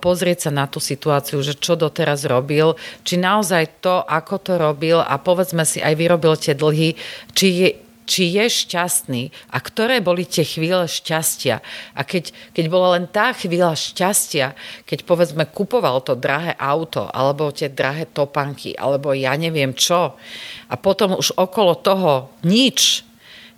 [0.00, 2.74] pozrieť sa na tú situáciu, že čo doteraz robil,
[3.06, 6.96] či naozaj to, ako to robil a povedzme si aj vyrobil tie dlhy,
[7.34, 7.70] či je,
[8.10, 11.62] či je šťastný a ktoré boli tie chvíle šťastia.
[11.94, 17.54] A keď, keď bola len tá chvíľa šťastia, keď povedzme kupoval to drahé auto, alebo
[17.54, 20.18] tie drahé topanky, alebo ja neviem čo,
[20.66, 23.06] a potom už okolo toho nič,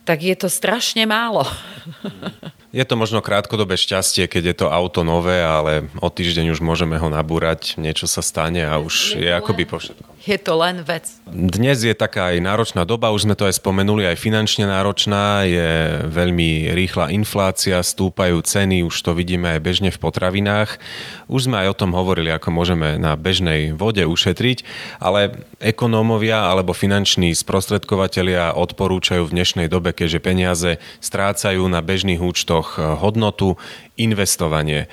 [0.04, 1.48] tak je to strašne málo.
[2.72, 6.96] Je to možno krátkodobé šťastie, keď je to auto nové, ale o týždeň už môžeme
[6.96, 10.08] ho nabúrať, niečo sa stane a už je, je akoby po všetkom.
[10.22, 11.10] Je to len vec.
[11.26, 15.98] Dnes je taká aj náročná doba, už sme to aj spomenuli, aj finančne náročná, je
[16.06, 20.78] veľmi rýchla inflácia, stúpajú ceny, už to vidíme aj bežne v potravinách.
[21.26, 24.62] Už sme aj o tom hovorili, ako môžeme na bežnej vode ušetriť,
[25.02, 30.70] ale ekonómovia alebo finanční sprostredkovateľia odporúčajú v dnešnej dobe, keďže peniaze
[31.02, 33.58] strácajú na bežných účtoch rokoch eh, hodnotu,
[33.98, 34.86] investovanie.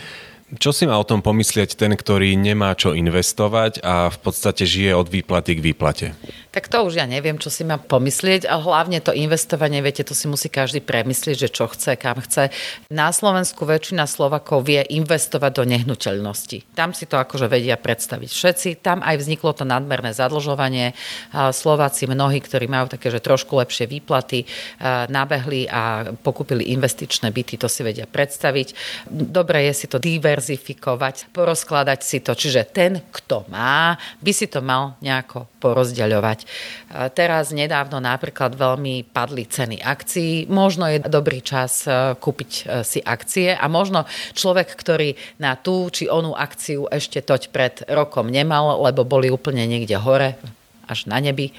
[0.50, 4.98] Čo si má o tom pomyslieť ten, ktorý nemá čo investovať a v podstate žije
[4.98, 6.08] od výplaty k výplate?
[6.60, 10.12] Tak to už ja neviem, čo si má pomyslieť a hlavne to investovanie, viete, to
[10.12, 12.52] si musí každý premyslieť, že čo chce, kam chce.
[12.92, 16.76] Na Slovensku väčšina Slovakov vie investovať do nehnuteľnosti.
[16.76, 18.84] Tam si to akože vedia predstaviť všetci.
[18.84, 21.00] Tam aj vzniklo to nadmerné zadlžovanie.
[21.32, 24.44] Slováci mnohí, ktorí majú také, že trošku lepšie výplaty,
[25.08, 28.76] nabehli a pokúpili investičné byty, to si vedia predstaviť.
[29.08, 32.36] Dobre je si to diverzifikovať, porozkladať si to.
[32.36, 36.49] Čiže ten, kto má, by si to mal nejako porozdeľovať.
[37.14, 40.50] Teraz nedávno napríklad veľmi padli ceny akcií.
[40.50, 45.94] Možno je dobrý čas e, kúpiť e, si akcie a možno človek, ktorý na tú
[45.94, 50.36] či onú akciu ešte toť pred rokom nemal, lebo boli úplne niekde hore,
[50.90, 51.54] až na nebi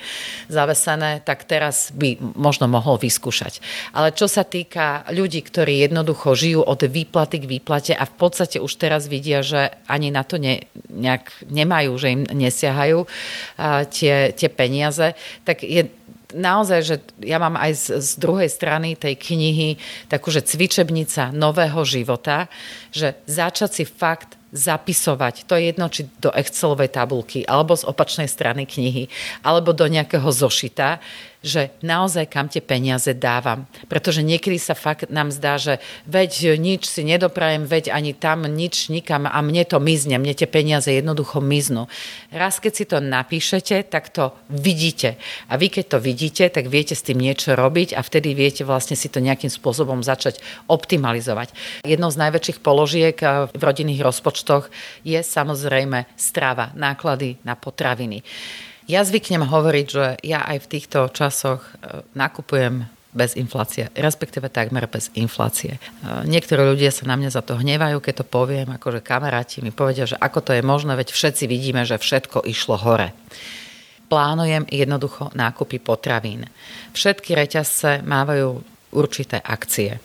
[0.50, 3.62] zavesené, tak teraz by možno mohol vyskúšať.
[3.94, 8.58] Ale čo sa týka ľudí, ktorí jednoducho žijú od výplaty k výplate a v podstate
[8.58, 13.06] už teraz vidia, že ani na to ne, nejak nemajú, že im nesiahajú
[13.94, 15.14] tie, tie peniaze,
[15.46, 15.86] tak je
[16.34, 22.46] naozaj, že ja mám aj z, z druhej strany tej knihy takúže cvičebnica nového života,
[22.94, 28.26] že začať si fakt zapisovať, to je jedno, či do Excelovej tabulky, alebo z opačnej
[28.26, 29.06] strany knihy,
[29.46, 30.98] alebo do nejakého zošita,
[31.40, 33.64] že naozaj kam tie peniaze dávam.
[33.88, 38.92] Pretože niekedy sa fakt nám zdá, že veď nič si nedoprajem, veď ani tam nič
[38.92, 41.88] nikam a mne to mizne, mne tie peniaze jednoducho miznú.
[42.28, 45.16] Raz, keď si to napíšete, tak to vidíte.
[45.48, 48.94] A vy, keď to vidíte, tak viete s tým niečo robiť a vtedy viete vlastne
[48.94, 51.56] si to nejakým spôsobom začať optimalizovať.
[51.88, 54.68] Jednou z najväčších položiek eh, v rodinných rozpočtoch
[55.08, 58.20] je samozrejme strava, náklady na potraviny.
[58.90, 64.90] Ja zvyknem hovoriť, že ja aj v týchto časoch e, nakupujem bez inflácie, respektíve takmer
[64.90, 65.78] bez inflácie.
[65.78, 69.70] E, niektorí ľudia sa na mňa za to hnevajú, keď to poviem, akože kamaráti mi
[69.70, 73.14] povedia, že ako to je možné, veď všetci vidíme, že všetko išlo hore.
[74.10, 76.50] Plánujem jednoducho nákupy potravín.
[76.90, 78.58] Všetky reťazce mávajú
[78.90, 80.02] určité akcie.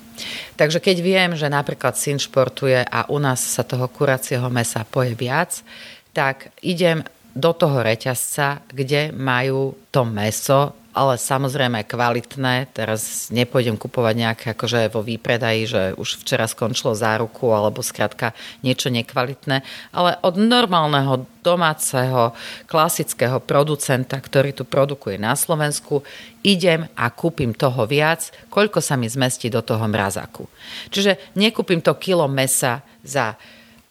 [0.53, 5.17] Takže keď viem, že napríklad syn športuje a u nás sa toho kuracieho mesa poje
[5.17, 5.65] viac,
[6.13, 7.01] tak idem
[7.35, 12.71] do toho reťazca, kde majú to meso, ale samozrejme kvalitné.
[12.71, 18.31] Teraz nepôjdem kupovať nejaké akože vo výpredaji, že už včera skončilo záruku alebo skrátka
[18.63, 19.59] niečo nekvalitné,
[19.91, 22.31] ale od normálneho domáceho
[22.71, 26.07] klasického producenta, ktorý tu produkuje na Slovensku,
[26.47, 30.47] idem a kúpim toho viac, koľko sa mi zmestí do toho mrazaku.
[30.95, 33.35] Čiže nekúpim to kilo mesa za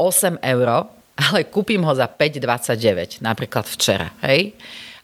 [0.01, 4.11] 8 eur, ale kúpim ho za 5,29, napríklad včera.
[4.27, 4.55] Hej?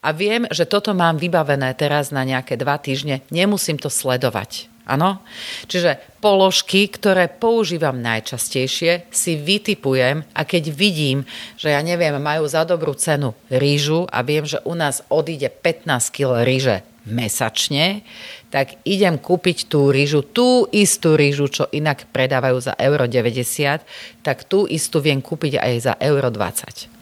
[0.01, 4.73] A viem, že toto mám vybavené teraz na nejaké dva týždne, nemusím to sledovať.
[4.91, 5.23] Áno?
[5.71, 11.23] Čiže položky, ktoré používam najčastejšie, si vytipujem a keď vidím,
[11.55, 16.11] že ja neviem, majú za dobrú cenu rýžu a viem, že u nás odíde 15
[16.11, 18.03] kg rýže mesačne,
[18.51, 23.87] tak idem kúpiť tú rýžu, tú istú rýžu, čo inak predávajú za euro 90,
[24.27, 27.01] tak tú istú viem kúpiť aj za euro 20.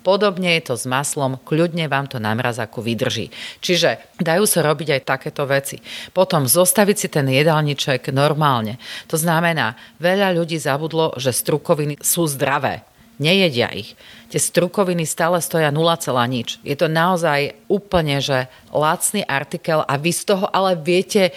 [0.00, 3.28] Podobne je to s maslom, kľudne vám to na mrazaku vydrží.
[3.60, 5.76] Čiže dajú sa robiť aj takéto veci.
[6.16, 8.80] Potom zostaviť si ten jedálniček normálne.
[9.12, 12.88] To znamená, veľa ľudí zabudlo, že strukoviny sú zdravé.
[13.18, 13.98] Nejedia ich.
[14.30, 15.82] Tie strukoviny stále stoja 0,
[16.30, 16.62] nič.
[16.62, 21.34] Je to naozaj úplne, že lacný artikel a vy z toho ale viete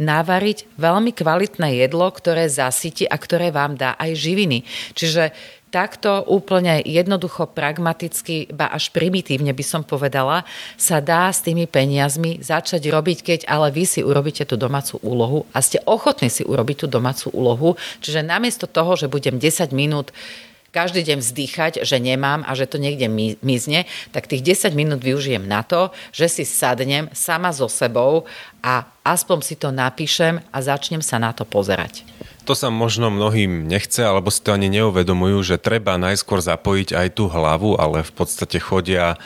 [0.00, 4.64] navariť veľmi kvalitné jedlo, ktoré zasytí a ktoré vám dá aj živiny.
[4.96, 5.30] Čiže
[5.70, 10.42] takto úplne jednoducho, pragmaticky, ba až primitívne by som povedala,
[10.74, 15.46] sa dá s tými peniazmi začať robiť, keď ale vy si urobíte tú domácu úlohu
[15.54, 17.78] a ste ochotní si urobiť tú domácu úlohu.
[18.02, 20.10] Čiže namiesto toho, že budem 10 minút
[20.70, 23.10] každý deň vzdýchať, že nemám a že to niekde
[23.42, 28.24] mizne, tak tých 10 minút využijem na to, že si sadnem sama so sebou
[28.60, 32.04] a aspoň si to napíšem a začnem sa na to pozerať.
[32.48, 37.08] To sa možno mnohým nechce, alebo si to ani neuvedomujú, že treba najskôr zapojiť aj
[37.14, 39.20] tú hlavu, ale v podstate chodia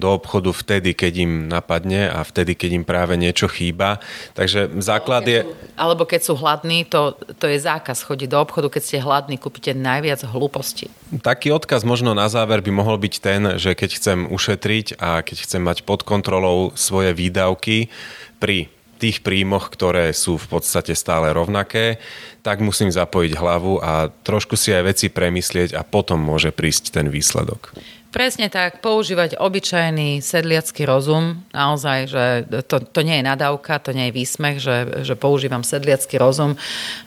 [0.00, 4.00] do obchodu vtedy, keď im napadne a vtedy, keď im práve niečo chýba.
[4.32, 5.44] Takže základ je...
[5.76, 8.72] Alebo keď sú hladní, to, to je zákaz chodiť do obchodu.
[8.72, 10.88] Keď ste hladní, kúpite najviac hlúposti.
[11.20, 15.36] Taký odkaz možno na záver by mohol byť ten, že keď chcem ušetriť a keď
[15.44, 17.92] chcem mať pod kontrolou svoje výdavky
[18.40, 21.96] pri tých príjmoch, ktoré sú v podstate stále rovnaké,
[22.44, 27.08] tak musím zapojiť hlavu a trošku si aj veci premyslieť a potom môže prísť ten
[27.08, 27.72] výsledok.
[28.10, 32.24] Presne tak, používať obyčajný sedliacký rozum, naozaj, že
[32.66, 36.58] to, to nie je nadávka, to nie je výsmech, že, že používam sedliacký rozum,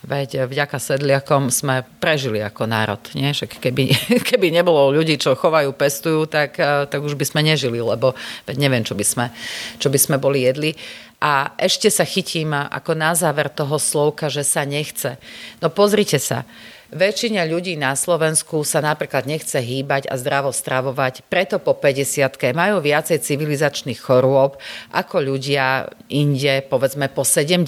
[0.07, 3.03] veď vďaka sedliakom sme prežili ako národ.
[3.19, 3.35] Nie?
[3.35, 3.91] Však keby,
[4.31, 8.15] keby nebolo ľudí, čo chovajú, pestujú, tak, tak už by sme nežili, lebo
[8.47, 9.25] veď neviem, čo by sme,
[9.83, 10.71] čo by sme boli jedli.
[11.19, 15.19] A ešte sa chytím ako na záver toho slovka, že sa nechce.
[15.59, 16.47] No pozrite sa,
[16.91, 22.83] Väčšina ľudí na Slovensku sa napríklad nechce hýbať a zdravo stravovať, preto po 50 majú
[22.83, 24.59] viacej civilizačných chorôb
[24.91, 27.63] ako ľudia inde, povedzme po 70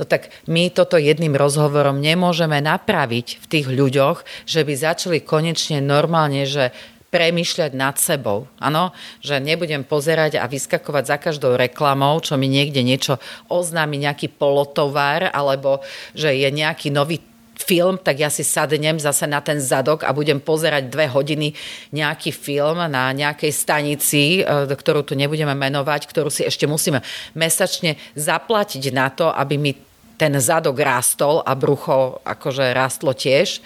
[0.00, 5.84] No tak my toto jedným rozhovorom nemôžeme napraviť v tých ľuďoch, že by začali konečne
[5.84, 6.72] normálne, že
[7.10, 8.50] premýšľať nad sebou.
[8.58, 8.90] Áno,
[9.22, 15.30] že nebudem pozerať a vyskakovať za každou reklamou, čo mi niekde niečo oznámi, nejaký polotovar,
[15.30, 15.80] alebo
[16.12, 17.22] že je nejaký nový
[17.56, 21.56] film, tak ja si sadnem zase na ten zadok a budem pozerať dve hodiny
[21.90, 27.00] nejaký film na nejakej stanici, e, ktorú tu nebudeme menovať, ktorú si ešte musíme
[27.32, 29.72] mesačne zaplatiť na to, aby mi
[30.16, 33.60] ten zadok rástol a brucho akože rástlo tiež.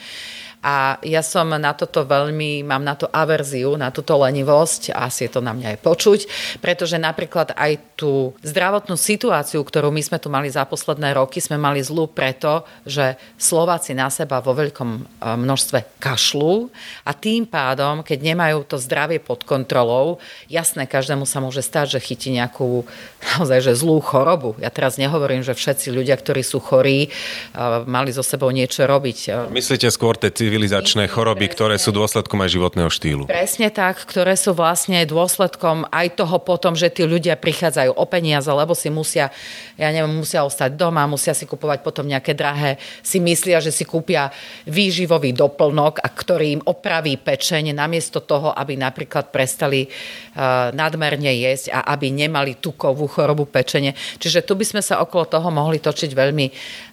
[0.61, 5.33] A ja som na toto veľmi, mám na to averziu, na túto lenivosť, asi je
[5.33, 6.21] to na mňa aj počuť,
[6.61, 11.57] pretože napríklad aj tú zdravotnú situáciu, ktorú my sme tu mali za posledné roky, sme
[11.57, 15.01] mali zlú preto, že Slováci na seba vo veľkom e,
[15.41, 16.69] množstve kašľú
[17.09, 20.21] a tým pádom, keď nemajú to zdravie pod kontrolou,
[20.53, 22.85] jasné, každému sa môže stať, že chytí nejakú
[23.33, 24.61] naozaj že zlú chorobu.
[24.61, 27.09] Ja teraz nehovorím, že všetci ľudia, ktorí sú chorí, e,
[27.89, 29.49] mali so sebou niečo robiť.
[29.49, 33.23] Myslíte skôr tie civilizačné choroby, ktoré sú dôsledkom aj životného štýlu.
[33.31, 38.51] Presne tak, ktoré sú vlastne dôsledkom aj toho potom, že tí ľudia prichádzajú o peniaze,
[38.51, 39.31] lebo si musia,
[39.79, 43.87] ja neviem, musia ostať doma, musia si kupovať potom nejaké drahé, si myslia, že si
[43.87, 44.35] kúpia
[44.67, 51.79] výživový doplnok, a ktorý im opraví pečeň, namiesto toho, aby napríklad prestali uh, nadmerne jesť
[51.79, 53.95] a aby nemali tukovú chorobu pečene.
[54.19, 56.90] Čiže tu by sme sa okolo toho mohli točiť veľmi, uh,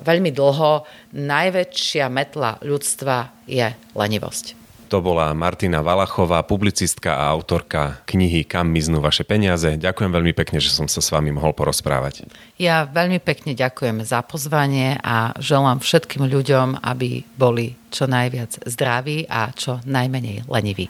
[0.00, 0.86] veľmi dlho.
[1.12, 3.66] Najväčšia metla ľudstva je
[3.98, 4.58] lenivosť.
[4.88, 9.76] To bola Martina Valachová, publicistka a autorka knihy Kam miznú vaše peniaze.
[9.76, 12.24] Ďakujem veľmi pekne, že som sa s vami mohol porozprávať.
[12.56, 19.28] Ja veľmi pekne ďakujem za pozvanie a želám všetkým ľuďom, aby boli čo najviac zdraví
[19.28, 20.88] a čo najmenej leniví.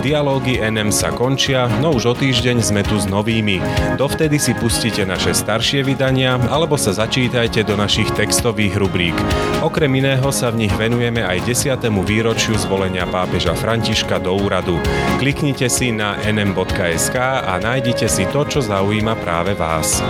[0.00, 3.60] Dialógy NM sa končia, no už o týždeň sme tu s novými.
[4.00, 9.12] Dovtedy si pustite naše staršie vydania alebo sa začítajte do našich textových rubrík.
[9.60, 11.92] Okrem iného sa v nich venujeme aj 10.
[12.00, 14.80] výročiu zvolenia pápeža Františka do úradu.
[15.20, 20.00] Kliknite si na nm.sk a nájdite si to, čo zaujíma práve vás.